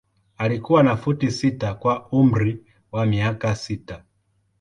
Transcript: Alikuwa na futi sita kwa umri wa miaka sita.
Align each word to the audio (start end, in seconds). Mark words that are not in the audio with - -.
Alikuwa 0.37 0.83
na 0.83 0.97
futi 0.97 1.31
sita 1.31 1.73
kwa 1.73 2.07
umri 2.11 2.65
wa 2.91 3.05
miaka 3.05 3.55
sita. 3.55 4.03